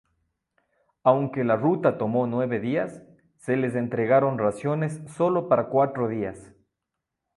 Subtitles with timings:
[1.03, 3.03] Aunque la ruta tomó nueve días,
[3.37, 6.51] se les entregaron raciones sólo para cuatro días.